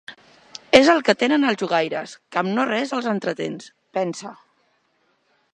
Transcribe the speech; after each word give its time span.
És 0.77 0.87
el 0.93 1.03
que 1.09 1.15
tenen 1.23 1.45
els 1.51 1.61
jugaires, 1.63 2.17
que 2.33 2.41
amb 2.43 2.53
no-res 2.61 2.97
els 3.01 3.13
entretens, 3.15 3.71
pensa. 3.99 4.37